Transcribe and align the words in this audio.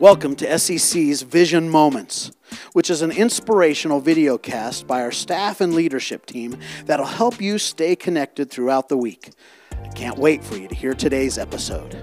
Welcome 0.00 0.34
to 0.36 0.46
SCC's 0.46 1.22
Vision 1.22 1.70
Moments, 1.70 2.32
which 2.72 2.90
is 2.90 3.00
an 3.00 3.12
inspirational 3.12 4.00
video 4.00 4.36
cast 4.36 4.88
by 4.88 5.00
our 5.00 5.12
staff 5.12 5.60
and 5.60 5.72
leadership 5.72 6.26
team 6.26 6.58
that'll 6.86 7.06
help 7.06 7.40
you 7.40 7.58
stay 7.58 7.94
connected 7.94 8.50
throughout 8.50 8.88
the 8.88 8.96
week. 8.96 9.30
I 9.70 9.86
can't 9.88 10.18
wait 10.18 10.42
for 10.42 10.56
you 10.56 10.66
to 10.66 10.74
hear 10.74 10.94
today's 10.94 11.38
episode. 11.38 11.96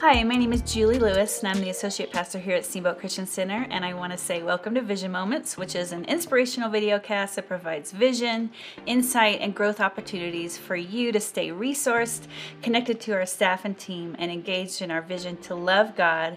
Hi, 0.00 0.22
my 0.24 0.36
name 0.36 0.52
is 0.52 0.60
Julie 0.60 0.98
Lewis, 0.98 1.38
and 1.38 1.48
I'm 1.48 1.62
the 1.62 1.70
Associate 1.70 2.12
Pastor 2.12 2.38
here 2.38 2.54
at 2.54 2.66
Steamboat 2.66 2.98
Christian 2.98 3.26
Center. 3.26 3.66
And 3.70 3.82
I 3.82 3.94
want 3.94 4.12
to 4.12 4.18
say 4.18 4.42
welcome 4.42 4.74
to 4.74 4.82
Vision 4.82 5.10
Moments, 5.10 5.56
which 5.56 5.74
is 5.74 5.90
an 5.90 6.04
inspirational 6.04 6.68
video 6.68 6.98
cast 6.98 7.36
that 7.36 7.48
provides 7.48 7.92
vision, 7.92 8.50
insight, 8.84 9.40
and 9.40 9.54
growth 9.54 9.80
opportunities 9.80 10.58
for 10.58 10.76
you 10.76 11.12
to 11.12 11.18
stay 11.18 11.48
resourced, 11.48 12.26
connected 12.60 13.00
to 13.00 13.12
our 13.12 13.24
staff 13.24 13.64
and 13.64 13.78
team, 13.78 14.14
and 14.18 14.30
engaged 14.30 14.82
in 14.82 14.90
our 14.90 15.00
vision 15.00 15.38
to 15.38 15.54
love 15.54 15.96
God 15.96 16.36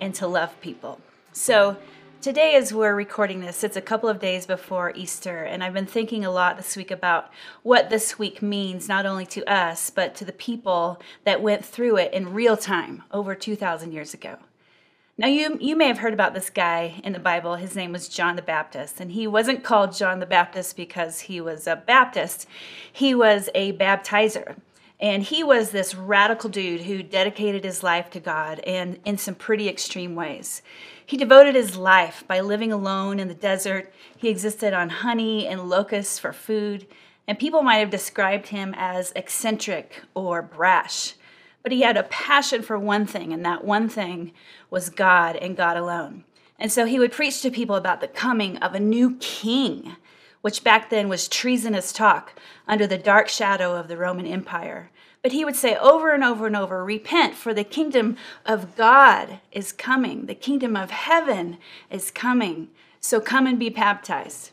and 0.00 0.12
to 0.16 0.26
love 0.26 0.60
people. 0.60 0.98
So, 1.30 1.76
Today, 2.22 2.56
as 2.56 2.72
we're 2.72 2.94
recording 2.94 3.40
this, 3.40 3.62
it's 3.62 3.76
a 3.76 3.80
couple 3.80 4.08
of 4.08 4.18
days 4.18 4.46
before 4.46 4.92
Easter, 4.96 5.44
and 5.44 5.62
I've 5.62 5.74
been 5.74 5.86
thinking 5.86 6.24
a 6.24 6.30
lot 6.30 6.56
this 6.56 6.76
week 6.76 6.90
about 6.90 7.30
what 7.62 7.88
this 7.88 8.18
week 8.18 8.42
means, 8.42 8.88
not 8.88 9.06
only 9.06 9.26
to 9.26 9.44
us, 9.44 9.90
but 9.90 10.14
to 10.16 10.24
the 10.24 10.32
people 10.32 11.00
that 11.24 11.42
went 11.42 11.64
through 11.64 11.98
it 11.98 12.12
in 12.12 12.32
real 12.32 12.56
time 12.56 13.04
over 13.12 13.34
2,000 13.34 13.92
years 13.92 14.12
ago. 14.12 14.38
Now, 15.18 15.28
you, 15.28 15.56
you 15.60 15.76
may 15.76 15.86
have 15.86 15.98
heard 15.98 16.14
about 16.14 16.34
this 16.34 16.50
guy 16.50 17.00
in 17.04 17.12
the 17.12 17.20
Bible. 17.20 17.56
His 17.56 17.76
name 17.76 17.92
was 17.92 18.08
John 18.08 18.34
the 18.34 18.42
Baptist, 18.42 18.98
and 18.98 19.12
he 19.12 19.26
wasn't 19.26 19.62
called 19.62 19.94
John 19.94 20.18
the 20.18 20.26
Baptist 20.26 20.76
because 20.76 21.20
he 21.20 21.40
was 21.40 21.66
a 21.66 21.76
Baptist, 21.76 22.48
he 22.92 23.14
was 23.14 23.48
a 23.54 23.72
baptizer. 23.74 24.56
And 24.98 25.22
he 25.22 25.44
was 25.44 25.70
this 25.70 25.94
radical 25.94 26.48
dude 26.48 26.82
who 26.82 27.02
dedicated 27.02 27.64
his 27.64 27.82
life 27.82 28.08
to 28.10 28.20
God 28.20 28.60
and 28.60 28.98
in 29.04 29.18
some 29.18 29.34
pretty 29.34 29.68
extreme 29.68 30.14
ways. 30.14 30.62
He 31.04 31.16
devoted 31.16 31.54
his 31.54 31.76
life 31.76 32.24
by 32.26 32.40
living 32.40 32.72
alone 32.72 33.20
in 33.20 33.28
the 33.28 33.34
desert. 33.34 33.92
He 34.16 34.28
existed 34.28 34.72
on 34.72 34.88
honey 34.88 35.46
and 35.46 35.68
locusts 35.68 36.18
for 36.18 36.32
food, 36.32 36.86
and 37.28 37.38
people 37.38 37.62
might 37.62 37.76
have 37.76 37.90
described 37.90 38.48
him 38.48 38.74
as 38.76 39.12
eccentric 39.14 40.02
or 40.14 40.40
brash. 40.40 41.14
But 41.62 41.72
he 41.72 41.82
had 41.82 41.96
a 41.96 42.04
passion 42.04 42.62
for 42.62 42.78
one 42.78 43.06
thing, 43.06 43.32
and 43.32 43.44
that 43.44 43.64
one 43.64 43.88
thing 43.88 44.32
was 44.70 44.88
God 44.88 45.36
and 45.36 45.56
God 45.56 45.76
alone. 45.76 46.24
And 46.58 46.72
so 46.72 46.86
he 46.86 46.98
would 46.98 47.12
preach 47.12 47.42
to 47.42 47.50
people 47.50 47.76
about 47.76 48.00
the 48.00 48.08
coming 48.08 48.56
of 48.58 48.74
a 48.74 48.80
new 48.80 49.16
king, 49.16 49.96
which 50.46 50.62
back 50.62 50.90
then 50.90 51.08
was 51.08 51.26
treasonous 51.26 51.92
talk 51.92 52.32
under 52.68 52.86
the 52.86 52.96
dark 52.96 53.28
shadow 53.28 53.74
of 53.74 53.88
the 53.88 53.96
Roman 53.96 54.26
Empire. 54.26 54.92
But 55.20 55.32
he 55.32 55.44
would 55.44 55.56
say 55.56 55.74
over 55.74 56.12
and 56.12 56.22
over 56.22 56.46
and 56.46 56.54
over 56.54 56.84
Repent, 56.84 57.34
for 57.34 57.52
the 57.52 57.64
kingdom 57.64 58.16
of 58.44 58.76
God 58.76 59.40
is 59.50 59.72
coming. 59.72 60.26
The 60.26 60.36
kingdom 60.36 60.76
of 60.76 60.92
heaven 60.92 61.58
is 61.90 62.12
coming. 62.12 62.68
So 63.00 63.20
come 63.20 63.48
and 63.48 63.58
be 63.58 63.70
baptized. 63.70 64.52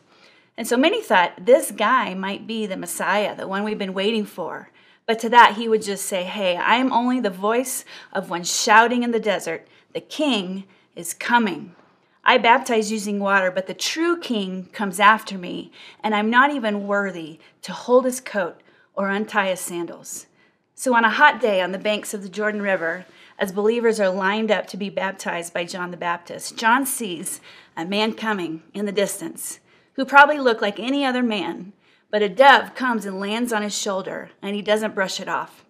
And 0.56 0.66
so 0.66 0.76
many 0.76 1.00
thought 1.00 1.46
this 1.46 1.70
guy 1.70 2.12
might 2.12 2.44
be 2.44 2.66
the 2.66 2.76
Messiah, 2.76 3.36
the 3.36 3.46
one 3.46 3.62
we've 3.62 3.78
been 3.78 3.94
waiting 3.94 4.26
for. 4.26 4.70
But 5.06 5.20
to 5.20 5.28
that, 5.28 5.54
he 5.54 5.68
would 5.68 5.82
just 5.82 6.06
say, 6.06 6.24
Hey, 6.24 6.56
I 6.56 6.74
am 6.74 6.92
only 6.92 7.20
the 7.20 7.30
voice 7.30 7.84
of 8.12 8.30
one 8.30 8.42
shouting 8.42 9.04
in 9.04 9.12
the 9.12 9.20
desert, 9.20 9.68
The 9.92 10.00
king 10.00 10.64
is 10.96 11.14
coming. 11.14 11.76
I 12.24 12.38
baptize 12.38 12.90
using 12.90 13.20
water, 13.20 13.50
but 13.50 13.66
the 13.66 13.74
true 13.74 14.18
king 14.18 14.68
comes 14.72 14.98
after 14.98 15.36
me, 15.36 15.70
and 16.02 16.14
I'm 16.14 16.30
not 16.30 16.50
even 16.50 16.86
worthy 16.86 17.38
to 17.62 17.72
hold 17.72 18.06
his 18.06 18.20
coat 18.20 18.60
or 18.94 19.10
untie 19.10 19.50
his 19.50 19.60
sandals. 19.60 20.26
So, 20.74 20.94
on 20.94 21.04
a 21.04 21.10
hot 21.10 21.40
day 21.40 21.60
on 21.60 21.72
the 21.72 21.78
banks 21.78 22.14
of 22.14 22.22
the 22.22 22.28
Jordan 22.28 22.62
River, 22.62 23.04
as 23.38 23.52
believers 23.52 24.00
are 24.00 24.08
lined 24.08 24.50
up 24.50 24.66
to 24.68 24.76
be 24.76 24.88
baptized 24.88 25.52
by 25.52 25.64
John 25.64 25.90
the 25.90 25.96
Baptist, 25.96 26.56
John 26.56 26.86
sees 26.86 27.40
a 27.76 27.84
man 27.84 28.14
coming 28.14 28.62
in 28.72 28.86
the 28.86 28.92
distance 28.92 29.60
who 29.94 30.04
probably 30.04 30.38
looked 30.38 30.62
like 30.62 30.80
any 30.80 31.04
other 31.04 31.22
man, 31.22 31.72
but 32.10 32.22
a 32.22 32.28
dove 32.28 32.74
comes 32.74 33.04
and 33.04 33.20
lands 33.20 33.52
on 33.52 33.62
his 33.62 33.76
shoulder, 33.76 34.30
and 34.40 34.56
he 34.56 34.62
doesn't 34.62 34.94
brush 34.94 35.20
it 35.20 35.28
off. 35.28 35.64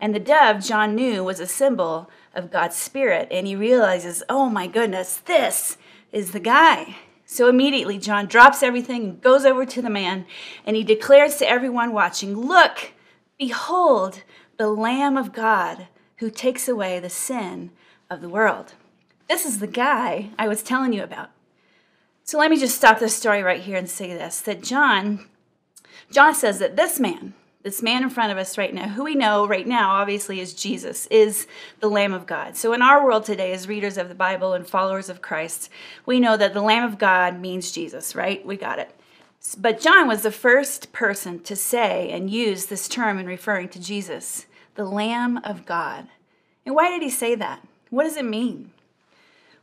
And 0.00 0.14
the 0.14 0.20
dove, 0.20 0.64
John 0.64 0.94
knew, 0.94 1.22
was 1.22 1.40
a 1.40 1.46
symbol 1.46 2.10
of 2.34 2.50
God's 2.50 2.76
Spirit, 2.76 3.28
and 3.30 3.46
he 3.46 3.54
realizes, 3.54 4.22
oh 4.28 4.48
my 4.48 4.66
goodness, 4.66 5.16
this 5.26 5.76
is 6.12 6.32
the 6.32 6.40
guy. 6.40 6.96
So 7.24 7.48
immediately, 7.48 7.98
John 7.98 8.26
drops 8.26 8.62
everything 8.62 9.04
and 9.04 9.20
goes 9.20 9.44
over 9.44 9.64
to 9.64 9.80
the 9.80 9.90
man, 9.90 10.26
and 10.66 10.76
he 10.76 10.82
declares 10.82 11.36
to 11.36 11.48
everyone 11.48 11.92
watching, 11.92 12.36
Look, 12.36 12.92
behold, 13.38 14.22
the 14.56 14.68
Lamb 14.68 15.16
of 15.16 15.32
God 15.32 15.86
who 16.16 16.30
takes 16.30 16.68
away 16.68 16.98
the 16.98 17.08
sin 17.08 17.70
of 18.10 18.20
the 18.20 18.28
world. 18.28 18.74
This 19.28 19.46
is 19.46 19.60
the 19.60 19.66
guy 19.66 20.30
I 20.38 20.48
was 20.48 20.62
telling 20.62 20.92
you 20.92 21.02
about. 21.02 21.30
So 22.24 22.38
let 22.38 22.50
me 22.50 22.56
just 22.56 22.76
stop 22.76 22.98
this 22.98 23.16
story 23.16 23.42
right 23.42 23.60
here 23.60 23.76
and 23.76 23.88
say 23.88 24.12
this 24.12 24.40
that 24.40 24.62
John 24.62 25.26
John 26.10 26.34
says 26.34 26.58
that 26.58 26.76
this 26.76 26.98
man, 26.98 27.34
this 27.62 27.82
man 27.82 28.02
in 28.02 28.10
front 28.10 28.32
of 28.32 28.38
us 28.38 28.56
right 28.56 28.72
now, 28.72 28.88
who 28.88 29.04
we 29.04 29.14
know 29.14 29.46
right 29.46 29.66
now 29.66 29.90
obviously 29.90 30.40
is 30.40 30.54
Jesus, 30.54 31.06
is 31.06 31.46
the 31.80 31.90
Lamb 31.90 32.14
of 32.14 32.26
God. 32.26 32.56
So 32.56 32.72
in 32.72 32.80
our 32.80 33.04
world 33.04 33.24
today, 33.24 33.52
as 33.52 33.68
readers 33.68 33.98
of 33.98 34.08
the 34.08 34.14
Bible 34.14 34.54
and 34.54 34.66
followers 34.66 35.10
of 35.10 35.20
Christ, 35.20 35.68
we 36.06 36.20
know 36.20 36.36
that 36.36 36.54
the 36.54 36.62
Lamb 36.62 36.84
of 36.84 36.98
God 36.98 37.38
means 37.38 37.70
Jesus, 37.70 38.14
right? 38.14 38.44
We 38.46 38.56
got 38.56 38.78
it. 38.78 38.94
But 39.58 39.80
John 39.80 40.08
was 40.08 40.22
the 40.22 40.30
first 40.30 40.92
person 40.92 41.40
to 41.40 41.56
say 41.56 42.10
and 42.10 42.30
use 42.30 42.66
this 42.66 42.88
term 42.88 43.18
in 43.18 43.26
referring 43.26 43.68
to 43.70 43.80
Jesus 43.80 44.46
the 44.74 44.84
Lamb 44.84 45.38
of 45.38 45.66
God. 45.66 46.08
And 46.64 46.74
why 46.74 46.90
did 46.90 47.02
he 47.02 47.10
say 47.10 47.34
that? 47.34 47.66
What 47.90 48.04
does 48.04 48.16
it 48.16 48.24
mean? 48.24 48.70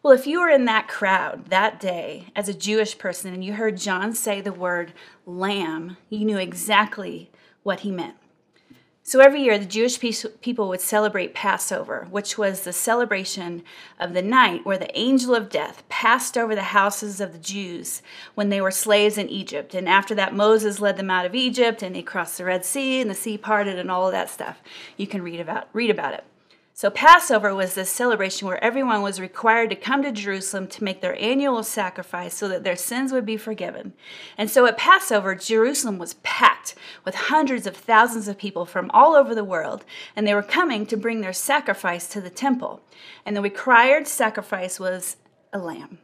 Well, 0.03 0.13
if 0.13 0.27
you 0.27 0.39
were 0.39 0.49
in 0.49 0.65
that 0.65 0.87
crowd 0.87 1.47
that 1.47 1.79
day 1.79 2.27
as 2.35 2.47
a 2.47 2.53
Jewish 2.53 2.97
person 2.97 3.33
and 3.33 3.43
you 3.43 3.53
heard 3.53 3.77
John 3.77 4.13
say 4.13 4.41
the 4.41 4.53
word 4.53 4.93
lamb, 5.25 5.97
you 6.09 6.25
knew 6.25 6.37
exactly 6.37 7.31
what 7.67 7.81
he 7.81 7.91
meant. 7.91 8.15
So 9.03 9.19
every 9.19 9.41
year, 9.41 9.57
the 9.57 9.65
Jewish 9.65 9.99
people 9.99 10.67
would 10.67 10.81
celebrate 10.81 11.33
Passover, 11.33 12.07
which 12.09 12.37
was 12.37 12.61
the 12.61 12.73
celebration 12.73 13.63
of 13.99 14.13
the 14.13 14.21
night 14.21 14.65
where 14.65 14.77
the 14.77 14.97
angel 14.97 15.35
of 15.35 15.49
death 15.49 15.83
passed 15.87 16.37
over 16.37 16.55
the 16.55 16.61
houses 16.61 17.21
of 17.21 17.31
the 17.31 17.39
Jews 17.39 18.01
when 18.35 18.49
they 18.49 18.59
were 18.59 18.71
slaves 18.71 19.17
in 19.17 19.29
Egypt. 19.29 19.73
And 19.75 19.87
after 19.87 20.15
that, 20.15 20.33
Moses 20.33 20.81
led 20.81 20.97
them 20.97 21.09
out 21.09 21.25
of 21.25 21.35
Egypt 21.35 21.81
and 21.81 21.95
he 21.95 22.03
crossed 22.03 22.37
the 22.37 22.45
Red 22.45 22.65
Sea 22.65 22.99
and 22.99 23.09
the 23.09 23.15
sea 23.15 23.37
parted 23.37 23.79
and 23.79 23.89
all 23.89 24.07
of 24.07 24.11
that 24.11 24.29
stuff. 24.29 24.61
You 24.97 25.07
can 25.07 25.21
read 25.21 25.39
about, 25.39 25.69
read 25.71 25.89
about 25.89 26.13
it. 26.13 26.23
So, 26.77 26.91
Passover 26.91 27.55
was 27.55 27.73
this 27.73 27.89
celebration 27.89 28.47
where 28.47 28.63
everyone 28.63 29.01
was 29.01 29.19
required 29.19 29.71
to 29.71 29.75
come 29.75 30.03
to 30.03 30.11
Jerusalem 30.11 30.67
to 30.67 30.83
make 30.83 31.01
their 31.01 31.19
annual 31.19 31.63
sacrifice 31.63 32.35
so 32.35 32.47
that 32.49 32.63
their 32.63 32.75
sins 32.75 33.11
would 33.11 33.25
be 33.25 33.35
forgiven. 33.35 33.93
And 34.37 34.47
so, 34.47 34.67
at 34.67 34.77
Passover, 34.77 35.33
Jerusalem 35.33 35.97
was 35.97 36.13
packed 36.21 36.75
with 37.03 37.15
hundreds 37.15 37.65
of 37.65 37.75
thousands 37.75 38.27
of 38.27 38.37
people 38.37 38.67
from 38.67 38.91
all 38.93 39.15
over 39.15 39.33
the 39.33 39.43
world, 39.43 39.85
and 40.15 40.27
they 40.27 40.35
were 40.35 40.43
coming 40.43 40.85
to 40.85 40.95
bring 40.95 41.21
their 41.21 41.33
sacrifice 41.33 42.07
to 42.09 42.21
the 42.21 42.29
temple. 42.29 42.83
And 43.25 43.35
the 43.35 43.41
required 43.41 44.07
sacrifice 44.07 44.79
was 44.79 45.15
a 45.51 45.57
lamb. 45.57 45.97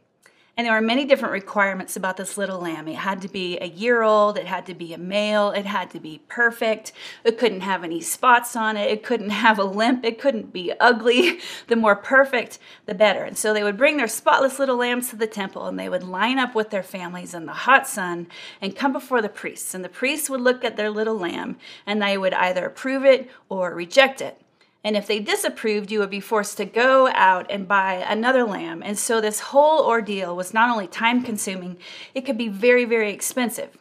And 0.56 0.64
there 0.64 0.74
were 0.74 0.80
many 0.80 1.04
different 1.04 1.32
requirements 1.32 1.96
about 1.96 2.16
this 2.16 2.38
little 2.38 2.60
lamb. 2.60 2.86
It 2.86 2.94
had 2.94 3.22
to 3.22 3.28
be 3.28 3.58
a 3.58 3.66
year 3.66 4.02
old, 4.02 4.38
it 4.38 4.46
had 4.46 4.66
to 4.66 4.74
be 4.74 4.94
a 4.94 4.98
male, 4.98 5.50
it 5.50 5.66
had 5.66 5.90
to 5.90 5.98
be 5.98 6.20
perfect, 6.28 6.92
it 7.24 7.38
couldn't 7.38 7.62
have 7.62 7.82
any 7.82 8.00
spots 8.00 8.54
on 8.54 8.76
it, 8.76 8.88
it 8.88 9.02
couldn't 9.02 9.30
have 9.44 9.58
a 9.58 9.64
limp, 9.64 10.04
it 10.04 10.20
couldn't 10.20 10.52
be 10.52 10.72
ugly. 10.78 11.40
The 11.66 11.76
more 11.76 11.96
perfect, 11.96 12.58
the 12.84 12.94
better. 12.94 13.24
And 13.24 13.38
so 13.38 13.52
they 13.52 13.62
would 13.62 13.78
bring 13.78 13.96
their 13.96 14.08
spotless 14.08 14.58
little 14.58 14.76
lambs 14.76 15.08
to 15.10 15.16
the 15.16 15.26
temple 15.26 15.66
and 15.66 15.78
they 15.78 15.88
would 15.88 16.02
line 16.02 16.38
up 16.38 16.54
with 16.54 16.70
their 16.70 16.82
families 16.82 17.32
in 17.32 17.46
the 17.46 17.52
hot 17.52 17.86
sun 17.86 18.26
and 18.60 18.76
come 18.76 18.92
before 18.92 19.22
the 19.22 19.28
priests. 19.28 19.74
And 19.74 19.84
the 19.84 19.88
priests 19.88 20.28
would 20.28 20.42
look 20.42 20.62
at 20.62 20.76
their 20.76 20.90
little 20.90 21.18
lamb 21.18 21.56
and 21.86 22.02
they 22.02 22.18
would 22.18 22.34
either 22.34 22.66
approve 22.66 23.04
it 23.04 23.30
or 23.48 23.74
reject 23.74 24.20
it. 24.20 24.43
And 24.84 24.98
if 24.98 25.06
they 25.06 25.18
disapproved, 25.18 25.90
you 25.90 25.98
would 26.00 26.10
be 26.10 26.20
forced 26.20 26.58
to 26.58 26.66
go 26.66 27.08
out 27.08 27.50
and 27.50 27.66
buy 27.66 28.04
another 28.06 28.44
lamb. 28.44 28.82
And 28.84 28.98
so 28.98 29.18
this 29.18 29.40
whole 29.40 29.86
ordeal 29.86 30.36
was 30.36 30.52
not 30.52 30.68
only 30.68 30.86
time 30.86 31.22
consuming, 31.22 31.78
it 32.14 32.26
could 32.26 32.36
be 32.36 32.48
very, 32.48 32.84
very 32.84 33.10
expensive. 33.10 33.78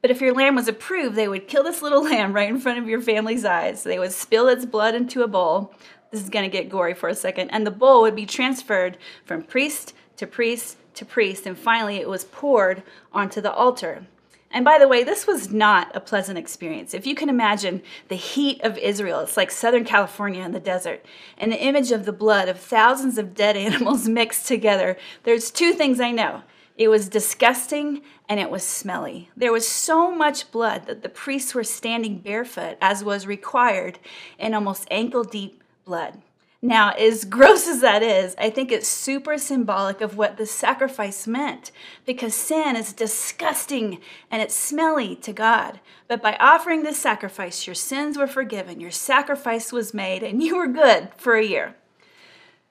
But 0.00 0.12
if 0.12 0.20
your 0.20 0.32
lamb 0.32 0.54
was 0.54 0.68
approved, 0.68 1.16
they 1.16 1.26
would 1.26 1.48
kill 1.48 1.64
this 1.64 1.82
little 1.82 2.04
lamb 2.10 2.32
right 2.32 2.48
in 2.48 2.60
front 2.60 2.78
of 2.78 2.88
your 2.88 3.00
family's 3.00 3.44
eyes. 3.44 3.82
They 3.82 3.98
would 3.98 4.12
spill 4.12 4.48
its 4.48 4.64
blood 4.64 4.94
into 4.94 5.22
a 5.22 5.28
bowl. 5.28 5.74
This 6.12 6.22
is 6.22 6.30
going 6.30 6.48
to 6.48 6.56
get 6.56 6.70
gory 6.70 6.94
for 6.94 7.08
a 7.08 7.14
second. 7.14 7.50
And 7.50 7.66
the 7.66 7.72
bowl 7.72 8.02
would 8.02 8.14
be 8.14 8.26
transferred 8.26 8.96
from 9.24 9.42
priest 9.42 9.92
to 10.18 10.26
priest 10.28 10.76
to 10.94 11.04
priest. 11.04 11.46
And 11.46 11.58
finally, 11.58 11.96
it 11.96 12.08
was 12.08 12.24
poured 12.24 12.84
onto 13.12 13.40
the 13.40 13.52
altar. 13.52 14.06
And 14.54 14.64
by 14.64 14.78
the 14.78 14.86
way, 14.86 15.02
this 15.02 15.26
was 15.26 15.52
not 15.52 15.90
a 15.96 16.00
pleasant 16.00 16.38
experience. 16.38 16.94
If 16.94 17.08
you 17.08 17.16
can 17.16 17.28
imagine 17.28 17.82
the 18.06 18.14
heat 18.14 18.62
of 18.62 18.78
Israel, 18.78 19.18
it's 19.18 19.36
like 19.36 19.50
Southern 19.50 19.84
California 19.84 20.44
in 20.44 20.52
the 20.52 20.60
desert, 20.60 21.04
and 21.36 21.50
the 21.50 21.60
image 21.60 21.90
of 21.90 22.04
the 22.04 22.12
blood 22.12 22.48
of 22.48 22.60
thousands 22.60 23.18
of 23.18 23.34
dead 23.34 23.56
animals 23.66 24.08
mixed 24.08 24.46
together, 24.46 24.96
there's 25.24 25.50
two 25.50 25.72
things 25.72 25.98
I 25.98 26.12
know. 26.12 26.44
It 26.78 26.88
was 26.88 27.08
disgusting 27.08 28.02
and 28.28 28.38
it 28.38 28.50
was 28.50 28.62
smelly. 28.64 29.28
There 29.36 29.52
was 29.52 29.66
so 29.66 30.14
much 30.14 30.50
blood 30.52 30.86
that 30.86 31.02
the 31.02 31.08
priests 31.08 31.54
were 31.54 31.64
standing 31.64 32.18
barefoot, 32.18 32.78
as 32.80 33.02
was 33.02 33.26
required, 33.26 33.98
in 34.38 34.54
almost 34.54 34.86
ankle 34.88 35.24
deep 35.24 35.64
blood. 35.84 36.22
Now, 36.64 36.92
as 36.92 37.26
gross 37.26 37.68
as 37.68 37.82
that 37.82 38.02
is, 38.02 38.34
I 38.38 38.48
think 38.48 38.72
it's 38.72 38.88
super 38.88 39.36
symbolic 39.36 40.00
of 40.00 40.16
what 40.16 40.38
the 40.38 40.46
sacrifice 40.46 41.26
meant 41.26 41.70
because 42.06 42.34
sin 42.34 42.74
is 42.74 42.94
disgusting 42.94 44.00
and 44.30 44.40
it's 44.40 44.54
smelly 44.54 45.14
to 45.16 45.34
God. 45.34 45.80
But 46.08 46.22
by 46.22 46.38
offering 46.40 46.82
this 46.82 46.96
sacrifice, 46.96 47.66
your 47.66 47.74
sins 47.74 48.16
were 48.16 48.26
forgiven, 48.26 48.80
your 48.80 48.90
sacrifice 48.90 49.72
was 49.72 49.92
made, 49.92 50.22
and 50.22 50.42
you 50.42 50.56
were 50.56 50.66
good 50.66 51.10
for 51.18 51.34
a 51.34 51.44
year. 51.44 51.76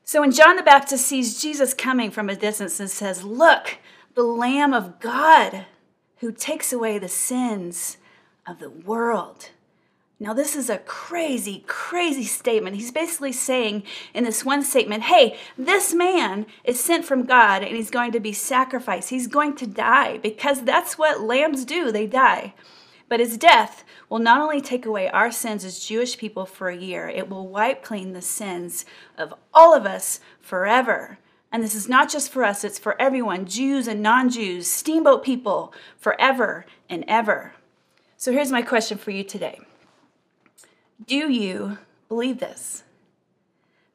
So 0.04 0.22
when 0.22 0.32
John 0.32 0.56
the 0.56 0.64
Baptist 0.64 1.06
sees 1.06 1.40
Jesus 1.40 1.76
coming 1.76 2.10
from 2.10 2.30
a 2.30 2.36
distance 2.36 2.80
and 2.80 2.90
says, 2.90 3.24
Look, 3.24 3.78
the 4.16 4.24
Lamb 4.24 4.74
of 4.74 5.00
God 5.00 5.68
who 6.18 6.32
takes 6.32 6.74
away 6.74 6.98
the 6.98 7.08
sins 7.08 7.98
of 8.48 8.58
the 8.58 8.72
world. 8.72 9.52
Now, 10.24 10.32
this 10.32 10.56
is 10.56 10.70
a 10.70 10.78
crazy, 10.78 11.66
crazy 11.68 12.24
statement. 12.24 12.78
He's 12.78 12.94
basically 12.94 13.34
saying 13.34 13.84
in 14.14 14.24
this 14.24 14.46
one 14.46 14.64
statement, 14.64 15.04
hey, 15.04 15.38
this 15.58 15.94
man 15.94 16.46
is 16.64 16.80
sent 16.80 17.04
from 17.04 17.26
God 17.26 17.62
and 17.62 17.76
he's 17.76 17.90
going 17.90 18.14
to 18.14 18.22
be 18.22 18.32
sacrificed. 18.32 19.10
He's 19.10 19.28
going 19.28 19.54
to 19.58 19.68
die 19.68 20.20
because 20.20 20.62
that's 20.62 20.98
what 20.98 21.20
lambs 21.20 21.66
do, 21.66 21.92
they 21.92 22.08
die. 22.08 22.54
But 23.10 23.20
his 23.20 23.38
death 23.38 23.84
will 24.08 24.20
not 24.20 24.40
only 24.40 24.62
take 24.62 24.86
away 24.86 25.10
our 25.10 25.30
sins 25.30 25.66
as 25.66 25.84
Jewish 25.86 26.18
people 26.18 26.46
for 26.46 26.70
a 26.70 26.78
year, 26.78 27.10
it 27.10 27.30
will 27.30 27.50
wipe 27.50 27.84
clean 27.84 28.14
the 28.14 28.22
sins 28.22 28.86
of 29.18 29.34
all 29.54 29.76
of 29.76 29.86
us 29.86 30.22
forever. 30.40 31.18
And 31.52 31.62
this 31.62 31.76
is 31.76 31.90
not 31.90 32.10
just 32.10 32.32
for 32.32 32.46
us, 32.46 32.64
it's 32.64 32.80
for 32.80 32.96
everyone 33.00 33.46
Jews 33.46 33.90
and 33.90 34.02
non 34.02 34.30
Jews, 34.30 34.68
steamboat 34.68 35.22
people, 35.26 35.74
forever 35.98 36.66
and 36.90 37.04
ever. 37.10 37.52
So 38.16 38.32
here's 38.32 38.54
my 38.54 38.62
question 38.62 38.98
for 38.98 39.12
you 39.12 39.26
today 39.26 39.60
Do 41.06 41.32
you 41.32 41.78
believe 42.08 42.40
this? 42.40 42.84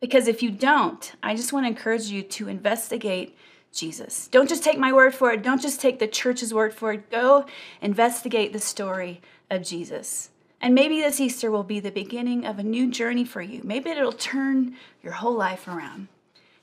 Because 0.01 0.29
if 0.29 0.43
you 0.43 0.51
don't, 0.51 1.13
I 1.23 1.35
just 1.35 1.53
want 1.53 1.65
to 1.65 1.69
encourage 1.69 2.07
you 2.07 2.23
to 2.23 2.49
investigate 2.49 3.37
Jesus. 3.73 4.29
Don't 4.29 4.49
just 4.49 4.65
take 4.65 4.79
my 4.79 4.93
word 4.93 5.15
for 5.15 5.33
it. 5.33 5.43
Don't 5.43 5.61
just 5.61 5.81
take 5.81 5.99
the 5.99 6.07
church's 6.07 6.55
word 6.55 6.73
for 6.73 6.93
it. 6.93 7.11
Go 7.11 7.47
investigate 7.81 8.53
the 8.53 8.61
story 8.61 9.21
of 9.51 9.63
Jesus. 9.63 10.31
And 10.61 10.75
maybe 10.75 11.01
this 11.01 11.21
Easter 11.21 11.51
will 11.51 11.63
be 11.63 11.81
the 11.81 11.91
beginning 11.91 12.45
of 12.45 12.59
a 12.59 12.65
new 12.65 12.91
journey 12.91 13.25
for 13.25 13.43
you. 13.43 13.61
Maybe 13.63 13.91
it'll 13.91 14.13
turn 14.13 14.75
your 15.03 15.13
whole 15.15 15.37
life 15.37 15.69
around. 15.69 16.09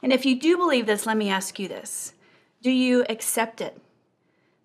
And 0.02 0.12
if 0.12 0.26
you 0.26 0.40
do 0.40 0.58
believe 0.58 0.86
this, 0.86 1.06
let 1.06 1.18
me 1.18 1.30
ask 1.30 1.58
you 1.60 1.68
this 1.68 2.14
Do 2.62 2.72
you 2.72 3.06
accept 3.10 3.62
it? 3.62 3.80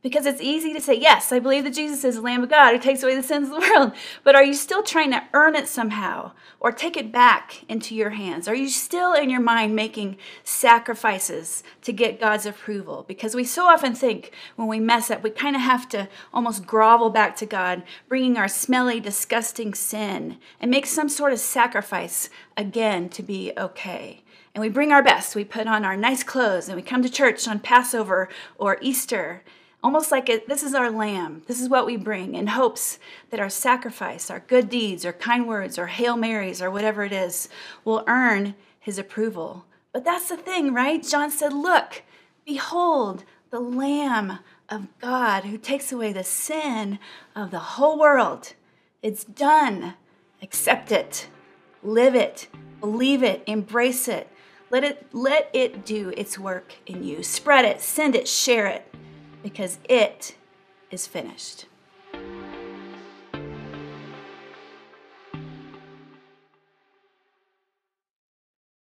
Because 0.03 0.25
it's 0.25 0.41
easy 0.41 0.73
to 0.73 0.81
say, 0.81 0.95
yes, 0.95 1.31
I 1.31 1.41
believe 1.41 1.65
that 1.65 1.75
Jesus 1.75 2.05
is 2.05 2.15
the 2.15 2.23
Lamb 2.23 2.43
of 2.43 2.49
God 2.49 2.73
who 2.73 2.79
takes 2.79 3.03
away 3.03 3.15
the 3.15 3.23
sins 3.23 3.51
of 3.51 3.55
the 3.55 3.61
world. 3.75 3.93
But 4.25 4.35
are 4.35 4.43
you 4.43 4.55
still 4.55 4.83
trying 4.83 5.11
to 5.11 5.25
earn 5.35 5.55
it 5.55 5.69
somehow 5.69 6.33
or 6.59 6.73
take 6.73 6.97
it 6.97 7.13
back 7.13 7.65
into 7.69 7.95
your 7.95 8.11
hands? 8.11 8.49
Are 8.49 8.55
you 8.55 8.71
still 8.71 9.13
in 9.13 9.29
your 9.29 9.41
mind 9.41 9.77
making 9.77 10.17
sacrifices 10.43 11.63
to 11.83 11.93
get 11.93 12.19
God's 12.19 12.47
approval? 12.47 13.05
Because 13.07 13.35
we 13.35 13.45
so 13.45 13.67
often 13.67 13.95
think 13.95 14.33
when 14.57 14.69
we 14.69 14.81
mess 14.81 15.11
up, 15.11 15.23
we 15.23 15.31
kind 15.31 15.55
of 15.55 15.63
have 15.63 15.87
to 15.91 16.09
almost 16.33 16.67
grovel 16.67 17.11
back 17.11 17.37
to 17.37 17.47
God, 17.47 17.83
bringing 18.09 18.39
our 18.39 18.49
smelly, 18.49 19.01
disgusting 19.01 19.75
sin 19.75 20.39
and 20.61 20.71
make 20.71 20.87
some 20.87 21.11
sort 21.11 21.35
of 21.35 21.41
sacrifice 21.41 22.31
again 22.57 23.11
to 23.11 23.23
be 23.23 23.53
okay 23.59 24.23
and 24.53 24.63
we 24.63 24.69
bring 24.69 24.91
our 24.91 25.03
best. 25.03 25.37
We 25.37 25.45
put 25.45 25.69
on 25.69 25.85
our 25.85 25.97
nice 25.97 26.25
clothes 26.25 26.69
and 26.69 26.75
we 26.75 26.83
come 26.83 27.03
to 27.03 27.09
church 27.09 27.47
on 27.47 27.61
Passover 27.61 28.29
or 28.59 28.79
Easter 28.81 29.45
almost 29.83 30.11
like 30.11 30.29
it, 30.29 30.49
this 30.49 30.63
is 30.63 30.75
our 30.75 30.91
lamb. 30.91 31.43
This 31.47 31.61
is 31.61 31.69
what 31.69 31.87
we 31.87 31.97
bring 31.97 32.35
in 32.35 32.49
hopes 32.49 32.99
that 33.31 33.41
our 33.41 33.51
sacrifice, 33.51 34.31
our 34.31 34.41
good 34.41 34.69
deeds, 34.69 35.05
our 35.05 35.13
kind 35.13 35.49
words, 35.49 35.79
our 35.79 35.87
Hail 35.87 36.17
Marys, 36.17 36.61
or 36.61 36.71
whatever 36.71 37.05
it 37.05 37.13
is, 37.13 37.49
will 37.85 38.05
earn 38.07 38.55
his 38.79 38.99
approval. 38.99 39.65
But 39.93 40.05
that's 40.05 40.29
the 40.29 40.37
thing, 40.37 40.75
right? 40.75 41.03
John 41.03 41.31
said, 41.31 41.53
Look, 41.53 42.03
behold, 42.45 43.25
the 43.51 43.61
Lamb 43.61 44.39
of 44.69 44.87
God 45.01 45.45
who 45.45 45.59
takes 45.59 45.91
away 45.91 46.13
the 46.13 46.25
sin 46.25 46.99
of 47.35 47.51
the 47.51 47.59
whole 47.59 47.99
world. 47.99 48.55
It's 49.03 49.25
done. 49.25 49.95
Accept 50.43 50.91
it, 50.91 51.29
live 51.83 52.15
it, 52.15 52.49
believe 52.81 53.23
it, 53.23 53.43
embrace 53.47 54.09
it. 54.09 54.29
Let 54.71 54.85
it, 54.85 55.07
let 55.13 55.51
it 55.53 55.85
do 55.85 56.15
its 56.17 56.39
work 56.39 56.75
in 56.87 57.03
you. 57.03 57.23
Spread 57.23 57.65
it, 57.65 57.81
send 57.81 58.15
it, 58.15 58.29
share 58.29 58.67
it 58.67 58.91
because 59.43 59.79
it 59.89 60.37
is 60.91 61.07
finished. 61.07 61.67